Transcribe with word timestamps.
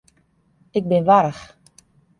Ik 0.77 0.85
bin 0.89 1.07
warch. 1.11 1.43